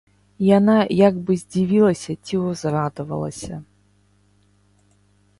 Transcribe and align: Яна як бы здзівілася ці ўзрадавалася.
Яна 0.57 0.75
як 0.99 1.15
бы 1.25 1.35
здзівілася 1.41 2.15
ці 2.25 2.39
ўзрадавалася. 2.45 3.61